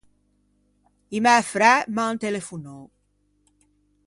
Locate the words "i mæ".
1.17-1.33